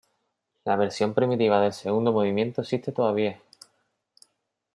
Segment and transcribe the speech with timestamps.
[0.65, 3.39] La versión primitiva del segundo movimiento existe todavía.